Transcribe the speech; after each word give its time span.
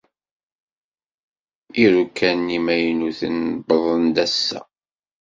Iruka-nni 1.83 2.53
imaynuten 2.57 3.37
wwḍen-d 3.67 4.17
ass-a. 4.25 4.59